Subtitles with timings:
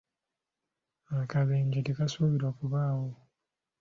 [1.21, 3.09] Akabenje tekasuubirwa kubaawo.